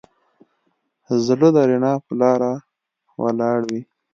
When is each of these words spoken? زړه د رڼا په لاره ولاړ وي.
زړه 1.25 1.49
د 1.55 1.57
رڼا 1.69 1.93
په 2.05 2.11
لاره 2.21 2.53
ولاړ 3.21 3.59
وي. 3.69 3.81